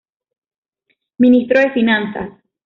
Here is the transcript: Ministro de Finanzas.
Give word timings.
Ministro 1.19 1.59
de 1.59 1.69
Finanzas. 1.73 2.31